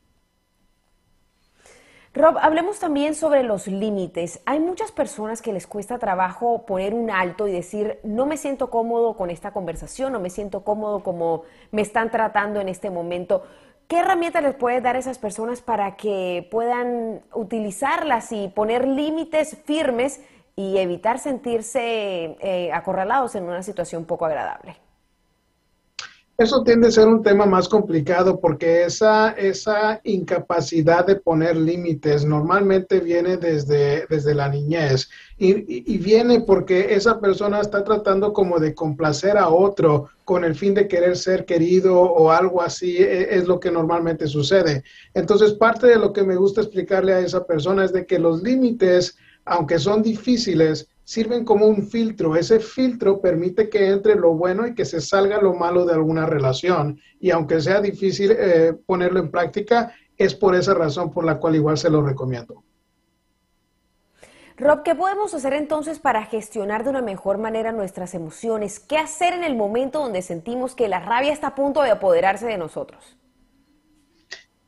Rob, 2.14 2.36
hablemos 2.40 2.78
también 2.78 3.14
sobre 3.14 3.42
los 3.42 3.66
límites. 3.66 4.40
Hay 4.44 4.60
muchas 4.60 4.90
personas 4.92 5.40
que 5.40 5.52
les 5.52 5.66
cuesta 5.66 5.98
trabajo 5.98 6.64
poner 6.66 6.92
un 6.92 7.10
alto 7.10 7.48
y 7.48 7.52
decir, 7.52 7.98
no 8.04 8.26
me 8.26 8.36
siento 8.36 8.68
cómodo 8.68 9.16
con 9.16 9.30
esta 9.30 9.50
conversación, 9.52 10.12
no 10.12 10.20
me 10.20 10.28
siento 10.28 10.62
cómodo 10.62 11.02
como 11.02 11.44
me 11.70 11.80
están 11.80 12.10
tratando 12.10 12.60
en 12.60 12.68
este 12.68 12.90
momento. 12.90 13.44
¿Qué 13.88 13.98
herramientas 13.98 14.42
les 14.42 14.54
puedes 14.54 14.82
dar 14.82 14.96
a 14.96 14.98
esas 14.98 15.18
personas 15.18 15.60
para 15.60 15.96
que 15.96 16.48
puedan 16.50 17.22
utilizarlas 17.34 18.32
y 18.32 18.48
poner 18.48 18.86
límites 18.88 19.58
firmes 19.64 20.20
y 20.56 20.78
evitar 20.78 21.18
sentirse 21.18 22.36
eh, 22.40 22.70
acorralados 22.72 23.34
en 23.34 23.44
una 23.44 23.62
situación 23.62 24.04
poco 24.04 24.26
agradable? 24.26 24.76
Eso 26.42 26.64
tiende 26.64 26.88
a 26.88 26.90
ser 26.90 27.06
un 27.06 27.22
tema 27.22 27.46
más 27.46 27.68
complicado 27.68 28.40
porque 28.40 28.82
esa, 28.82 29.30
esa 29.30 30.00
incapacidad 30.02 31.06
de 31.06 31.14
poner 31.14 31.54
límites 31.54 32.24
normalmente 32.24 32.98
viene 32.98 33.36
desde, 33.36 34.06
desde 34.08 34.34
la 34.34 34.48
niñez 34.48 35.08
y, 35.38 35.92
y, 35.94 35.98
viene 35.98 36.40
porque 36.40 36.94
esa 36.94 37.20
persona 37.20 37.60
está 37.60 37.84
tratando 37.84 38.32
como 38.32 38.58
de 38.58 38.74
complacer 38.74 39.38
a 39.38 39.50
otro 39.50 40.08
con 40.24 40.42
el 40.42 40.56
fin 40.56 40.74
de 40.74 40.88
querer 40.88 41.16
ser 41.16 41.44
querido 41.44 42.00
o 42.00 42.32
algo 42.32 42.60
así, 42.60 42.96
e, 42.96 43.36
es 43.36 43.46
lo 43.46 43.60
que 43.60 43.70
normalmente 43.70 44.26
sucede. 44.26 44.82
Entonces, 45.14 45.52
parte 45.52 45.86
de 45.86 45.96
lo 45.96 46.12
que 46.12 46.24
me 46.24 46.34
gusta 46.34 46.60
explicarle 46.60 47.12
a 47.12 47.20
esa 47.20 47.46
persona 47.46 47.84
es 47.84 47.92
de 47.92 48.04
que 48.04 48.18
los 48.18 48.42
límites, 48.42 49.16
aunque 49.44 49.78
son 49.78 50.02
difíciles, 50.02 50.88
sirven 51.04 51.44
como 51.44 51.66
un 51.66 51.88
filtro. 51.88 52.36
Ese 52.36 52.60
filtro 52.60 53.20
permite 53.20 53.68
que 53.68 53.88
entre 53.88 54.14
lo 54.14 54.34
bueno 54.34 54.66
y 54.66 54.74
que 54.74 54.84
se 54.84 55.00
salga 55.00 55.40
lo 55.40 55.54
malo 55.54 55.84
de 55.84 55.94
alguna 55.94 56.26
relación. 56.26 57.00
Y 57.20 57.30
aunque 57.30 57.60
sea 57.60 57.80
difícil 57.80 58.32
eh, 58.32 58.74
ponerlo 58.86 59.20
en 59.20 59.30
práctica, 59.30 59.94
es 60.16 60.34
por 60.34 60.54
esa 60.54 60.74
razón 60.74 61.10
por 61.10 61.24
la 61.24 61.38
cual 61.38 61.56
igual 61.56 61.78
se 61.78 61.90
lo 61.90 62.02
recomiendo. 62.02 62.62
Rob, 64.58 64.82
¿qué 64.82 64.94
podemos 64.94 65.34
hacer 65.34 65.54
entonces 65.54 65.98
para 65.98 66.24
gestionar 66.26 66.84
de 66.84 66.90
una 66.90 67.02
mejor 67.02 67.38
manera 67.38 67.72
nuestras 67.72 68.14
emociones? 68.14 68.78
¿Qué 68.78 68.96
hacer 68.98 69.32
en 69.32 69.44
el 69.44 69.56
momento 69.56 70.00
donde 70.00 70.22
sentimos 70.22 70.74
que 70.74 70.88
la 70.88 71.00
rabia 71.00 71.32
está 71.32 71.48
a 71.48 71.54
punto 71.54 71.82
de 71.82 71.90
apoderarse 71.90 72.46
de 72.46 72.58
nosotros? 72.58 73.18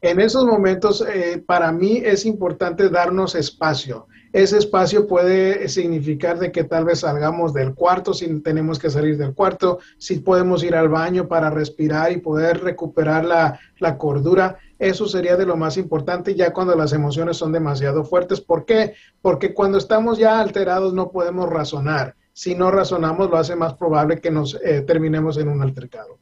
En 0.00 0.20
esos 0.20 0.44
momentos, 0.46 1.02
eh, 1.06 1.42
para 1.46 1.70
mí 1.70 1.98
es 2.04 2.26
importante 2.26 2.88
darnos 2.88 3.34
espacio 3.34 4.08
ese 4.34 4.58
espacio 4.58 5.06
puede 5.06 5.68
significar 5.68 6.40
de 6.40 6.50
que 6.50 6.64
tal 6.64 6.84
vez 6.84 7.00
salgamos 7.00 7.54
del 7.54 7.72
cuarto 7.72 8.12
si 8.12 8.40
tenemos 8.40 8.80
que 8.80 8.90
salir 8.90 9.16
del 9.16 9.32
cuarto, 9.32 9.78
si 9.96 10.18
podemos 10.18 10.64
ir 10.64 10.74
al 10.74 10.88
baño 10.88 11.28
para 11.28 11.50
respirar 11.50 12.10
y 12.10 12.16
poder 12.16 12.60
recuperar 12.60 13.24
la, 13.24 13.60
la 13.78 13.96
cordura. 13.96 14.58
Eso 14.80 15.06
sería 15.06 15.36
de 15.36 15.46
lo 15.46 15.56
más 15.56 15.76
importante 15.76 16.34
ya 16.34 16.52
cuando 16.52 16.74
las 16.74 16.92
emociones 16.92 17.36
son 17.36 17.52
demasiado 17.52 18.02
fuertes. 18.04 18.40
¿Por 18.40 18.64
qué? 18.64 18.94
Porque 19.22 19.54
cuando 19.54 19.78
estamos 19.78 20.18
ya 20.18 20.40
alterados 20.40 20.94
no 20.94 21.12
podemos 21.12 21.48
razonar. 21.48 22.16
Si 22.32 22.56
no 22.56 22.72
razonamos, 22.72 23.30
lo 23.30 23.36
hace 23.36 23.54
más 23.54 23.74
probable 23.74 24.20
que 24.20 24.32
nos 24.32 24.58
eh, 24.64 24.80
terminemos 24.80 25.38
en 25.38 25.46
un 25.46 25.62
altercado. 25.62 26.18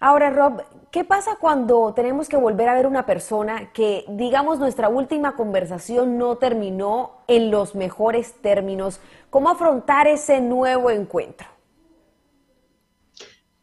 Ahora, 0.00 0.30
Rob, 0.30 0.62
¿qué 0.96 1.04
pasa 1.04 1.36
cuando 1.38 1.92
tenemos 1.92 2.26
que 2.26 2.38
volver 2.38 2.70
a 2.70 2.74
ver 2.74 2.86
una 2.86 3.04
persona 3.04 3.70
que, 3.74 4.06
digamos, 4.08 4.58
nuestra 4.58 4.88
última 4.88 5.36
conversación 5.36 6.16
no 6.16 6.38
terminó 6.38 7.18
en 7.28 7.50
los 7.50 7.74
mejores 7.74 8.32
términos? 8.40 8.98
¿Cómo 9.28 9.50
afrontar 9.50 10.06
ese 10.06 10.40
nuevo 10.40 10.88
encuentro? 10.88 11.46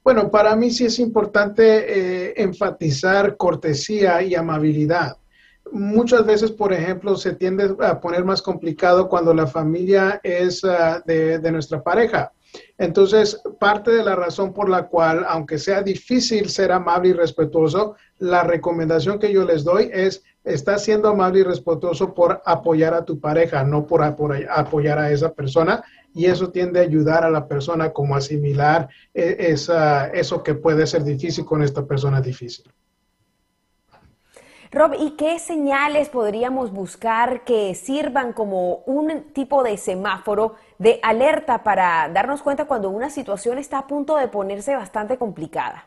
Bueno, 0.03 0.29
para 0.29 0.55
mí 0.55 0.69
sí 0.69 0.85
es 0.85 0.99
importante 0.99 1.63
eh, 2.27 2.33
enfatizar 2.37 3.35
cortesía 3.35 4.21
y 4.21 4.35
amabilidad. 4.35 5.17
Muchas 5.71 6.23
veces, 6.27 6.51
por 6.51 6.71
ejemplo, 6.71 7.15
se 7.15 7.33
tiende 7.33 7.75
a 7.79 7.99
poner 7.99 8.23
más 8.23 8.43
complicado 8.43 9.09
cuando 9.09 9.33
la 9.33 9.47
familia 9.47 10.21
es 10.21 10.61
de, 11.03 11.39
de 11.39 11.51
nuestra 11.51 11.81
pareja. 11.81 12.31
Entonces, 12.77 13.41
parte 13.59 13.91
de 13.91 14.03
la 14.03 14.15
razón 14.15 14.53
por 14.53 14.69
la 14.69 14.87
cual, 14.87 15.25
aunque 15.27 15.57
sea 15.57 15.81
difícil 15.81 16.49
ser 16.49 16.71
amable 16.71 17.09
y 17.09 17.13
respetuoso, 17.13 17.95
la 18.19 18.43
recomendación 18.43 19.19
que 19.19 19.31
yo 19.31 19.45
les 19.45 19.63
doy 19.63 19.89
es, 19.93 20.23
está 20.43 20.77
siendo 20.77 21.09
amable 21.09 21.39
y 21.39 21.43
respetuoso 21.43 22.13
por 22.13 22.41
apoyar 22.45 22.93
a 22.93 23.05
tu 23.05 23.19
pareja, 23.19 23.63
no 23.63 23.85
por, 23.85 24.03
apoyar 24.03 24.99
a 24.99 25.11
esa 25.11 25.33
persona. 25.33 25.83
Y 26.13 26.25
eso 26.25 26.51
tiende 26.51 26.79
a 26.79 26.83
ayudar 26.83 27.23
a 27.23 27.31
la 27.31 27.47
persona 27.47 27.91
como 27.91 28.15
asimilar 28.15 28.89
eh, 29.13 29.37
esa, 29.39 30.07
eso 30.07 30.43
que 30.43 30.53
puede 30.53 30.85
ser 30.85 31.03
difícil 31.03 31.45
con 31.45 31.63
esta 31.63 31.85
persona 31.85 32.21
difícil. 32.21 32.65
Rob, 34.73 34.95
¿y 34.97 35.11
qué 35.11 35.37
señales 35.37 36.09
podríamos 36.09 36.71
buscar 36.71 37.43
que 37.43 37.75
sirvan 37.75 38.33
como 38.33 38.77
un 38.87 39.31
tipo 39.31 39.61
de 39.61 39.77
semáforo 39.77 40.55
de 40.83 40.99
alerta 41.01 41.63
para 41.63 42.09
darnos 42.09 42.43
cuenta 42.43 42.65
cuando 42.65 42.89
una 42.89 43.09
situación 43.09 43.57
está 43.57 43.77
a 43.79 43.87
punto 43.87 44.17
de 44.17 44.27
ponerse 44.27 44.75
bastante 44.75 45.17
complicada? 45.17 45.85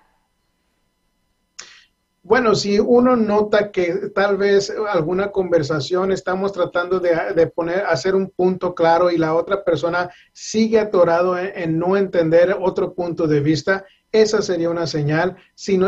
Bueno, 2.23 2.55
si 2.57 2.81
uno 2.81 3.15
nota 3.15 3.71
que 3.71 4.11
tal 4.15 4.37
vez 4.39 4.75
alguna 4.91 5.31
conversación 5.31 6.11
estamos 6.11 6.53
tratando 6.53 6.99
de, 6.99 7.47
poner, 7.55 7.85
hacer 7.85 8.17
un 8.17 8.31
punto 8.31 8.75
claro 8.75 9.11
y 9.11 9.19
la 9.19 9.35
otra 9.35 9.63
persona 9.63 10.11
sigue 10.33 10.81
atorado 10.81 11.39
en 11.39 11.79
no 11.79 11.97
entender 11.97 12.57
otro 12.59 12.95
punto 12.95 13.29
de 13.29 13.41
vista, 13.41 13.85
esa 14.11 14.41
sería 14.41 14.71
una 14.71 14.87
señal. 14.87 15.37
Si 15.55 15.79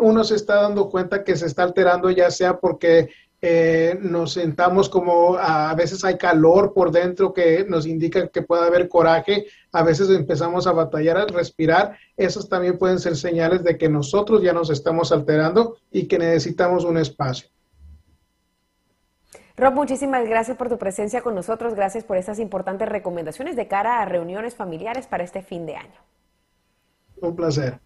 uno 0.00 0.24
se 0.24 0.34
está 0.34 0.56
dando 0.56 0.90
cuenta 0.90 1.22
que 1.24 1.36
se 1.36 1.46
está 1.46 1.62
alterando, 1.62 2.10
ya 2.10 2.30
sea 2.30 2.58
porque 2.58 3.08
eh, 3.42 3.98
nos 4.02 4.34
sentamos 4.34 4.90
como 4.90 5.36
a, 5.36 5.74
veces 5.74 6.04
hay 6.04 6.18
calor 6.18 6.74
por 6.74 6.90
dentro 6.90 7.32
que 7.32 7.64
nos 7.66 7.86
indica 7.86 8.28
que 8.28 8.42
puede 8.42 8.66
haber 8.66 8.88
coraje, 8.88 9.46
a 9.72 9.82
veces 9.82 10.10
empezamos 10.10 10.66
a 10.66 10.72
batallar 10.72 11.16
al 11.16 11.28
respirar, 11.28 11.96
esas 12.16 12.48
también 12.48 12.76
pueden 12.76 12.98
ser 12.98 13.16
señales 13.16 13.64
de 13.64 13.78
que 13.78 13.88
nosotros 13.88 14.42
ya 14.42 14.52
nos 14.52 14.68
estamos 14.68 15.10
alterando 15.10 15.76
y 15.90 16.06
que 16.06 16.18
necesitamos 16.18 16.84
un 16.84 16.98
espacio. 16.98 17.48
Rob, 19.56 19.74
muchísimas 19.74 20.26
gracias 20.26 20.56
por 20.56 20.68
tu 20.68 20.78
presencia 20.78 21.22
con 21.22 21.34
nosotros, 21.34 21.74
gracias 21.74 22.04
por 22.04 22.16
esas 22.16 22.38
importantes 22.38 22.88
recomendaciones 22.88 23.56
de 23.56 23.68
cara 23.68 24.00
a 24.00 24.04
reuniones 24.04 24.54
familiares 24.54 25.06
para 25.06 25.24
este 25.24 25.42
fin 25.42 25.66
de 25.66 25.76
año. 25.76 26.00
Un 27.20 27.36
placer. 27.36 27.78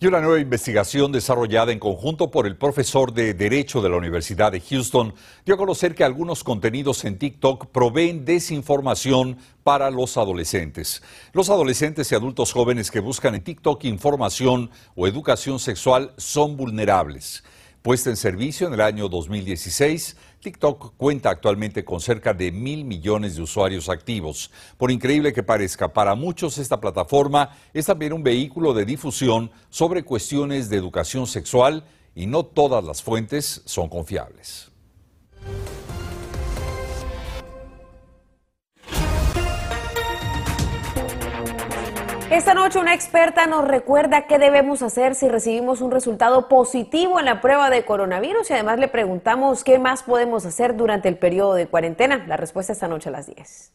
Y 0.00 0.06
una 0.06 0.20
nueva 0.20 0.38
investigación 0.38 1.10
desarrollada 1.10 1.72
en 1.72 1.80
conjunto 1.80 2.30
por 2.30 2.46
el 2.46 2.56
profesor 2.56 3.12
de 3.12 3.34
Derecho 3.34 3.82
de 3.82 3.88
la 3.88 3.96
Universidad 3.96 4.52
de 4.52 4.60
Houston 4.60 5.12
dio 5.44 5.56
a 5.56 5.58
conocer 5.58 5.96
que 5.96 6.04
algunos 6.04 6.44
contenidos 6.44 7.04
en 7.04 7.18
TikTok 7.18 7.66
proveen 7.72 8.24
desinformación 8.24 9.38
para 9.64 9.90
los 9.90 10.16
adolescentes. 10.16 11.02
Los 11.32 11.50
adolescentes 11.50 12.12
y 12.12 12.14
adultos 12.14 12.52
jóvenes 12.52 12.92
que 12.92 13.00
buscan 13.00 13.34
en 13.34 13.42
TikTok 13.42 13.82
información 13.86 14.70
o 14.94 15.08
educación 15.08 15.58
sexual 15.58 16.14
son 16.16 16.56
vulnerables. 16.56 17.42
Puesta 17.88 18.10
en 18.10 18.18
servicio 18.18 18.66
en 18.66 18.74
el 18.74 18.82
año 18.82 19.08
2016, 19.08 20.14
TikTok 20.40 20.92
cuenta 20.98 21.30
actualmente 21.30 21.86
con 21.86 22.02
cerca 22.02 22.34
de 22.34 22.52
mil 22.52 22.84
millones 22.84 23.34
de 23.34 23.40
usuarios 23.40 23.88
activos. 23.88 24.50
Por 24.76 24.90
increíble 24.90 25.32
que 25.32 25.42
parezca, 25.42 25.90
para 25.94 26.14
muchos 26.14 26.58
esta 26.58 26.82
plataforma 26.82 27.56
es 27.72 27.86
también 27.86 28.12
un 28.12 28.22
vehículo 28.22 28.74
de 28.74 28.84
difusión 28.84 29.50
sobre 29.70 30.02
cuestiones 30.02 30.68
de 30.68 30.76
educación 30.76 31.26
sexual 31.26 31.82
y 32.14 32.26
no 32.26 32.44
todas 32.44 32.84
las 32.84 33.02
fuentes 33.02 33.62
son 33.64 33.88
confiables. 33.88 34.70
Esta 42.30 42.52
noche 42.52 42.78
una 42.78 42.92
experta 42.92 43.46
nos 43.46 43.66
recuerda 43.66 44.26
qué 44.26 44.38
debemos 44.38 44.82
hacer 44.82 45.14
si 45.14 45.28
recibimos 45.28 45.80
un 45.80 45.90
resultado 45.90 46.46
positivo 46.46 47.18
en 47.18 47.24
la 47.24 47.40
prueba 47.40 47.70
de 47.70 47.86
coronavirus 47.86 48.50
y 48.50 48.52
además 48.52 48.78
le 48.78 48.88
preguntamos 48.88 49.64
qué 49.64 49.78
más 49.78 50.02
podemos 50.02 50.44
hacer 50.44 50.76
durante 50.76 51.08
el 51.08 51.16
periodo 51.16 51.54
de 51.54 51.68
cuarentena. 51.68 52.26
La 52.26 52.36
respuesta 52.36 52.74
esta 52.74 52.86
noche 52.86 53.08
a 53.08 53.12
las 53.12 53.34
10. 53.34 53.72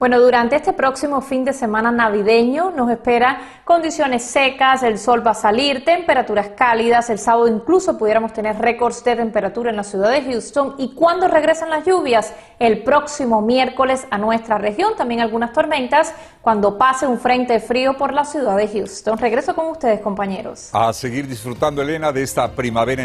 Bueno, 0.00 0.18
durante 0.18 0.56
este 0.56 0.72
próximo 0.72 1.20
fin 1.20 1.44
de 1.44 1.52
semana 1.52 1.92
navideño 1.92 2.70
nos 2.70 2.90
espera 2.90 3.38
condiciones 3.66 4.22
secas, 4.22 4.82
el 4.82 4.98
sol 4.98 5.24
va 5.24 5.32
a 5.32 5.34
salir, 5.34 5.84
temperaturas 5.84 6.52
cálidas, 6.56 7.10
el 7.10 7.18
sábado 7.18 7.46
incluso 7.48 7.98
pudiéramos 7.98 8.32
tener 8.32 8.56
récords 8.56 9.04
de 9.04 9.14
temperatura 9.14 9.68
en 9.68 9.76
la 9.76 9.84
ciudad 9.84 10.10
de 10.10 10.22
Houston 10.22 10.76
y 10.78 10.94
cuando 10.94 11.28
regresan 11.28 11.68
las 11.68 11.84
lluvias, 11.84 12.32
el 12.58 12.82
próximo 12.82 13.42
miércoles 13.42 14.06
a 14.10 14.16
nuestra 14.16 14.56
región, 14.56 14.94
también 14.96 15.20
algunas 15.20 15.52
tormentas 15.52 16.14
cuando 16.40 16.78
pase 16.78 17.06
un 17.06 17.20
frente 17.20 17.60
frío 17.60 17.98
por 17.98 18.14
la 18.14 18.24
ciudad 18.24 18.56
de 18.56 18.68
Houston. 18.68 19.18
Regreso 19.18 19.54
con 19.54 19.66
ustedes, 19.66 20.00
compañeros. 20.00 20.70
A 20.72 20.94
seguir 20.94 21.28
disfrutando, 21.28 21.82
Elena, 21.82 22.10
de 22.10 22.22
esta 22.22 22.50
primavera. 22.50 23.04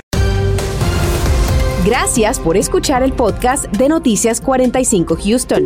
Gracias 1.85 2.39
por 2.39 2.55
escuchar 2.55 3.03
el 3.03 3.11
podcast 3.11 3.65
de 3.65 3.89
Noticias 3.89 4.39
45 4.39 5.17
Houston. 5.21 5.65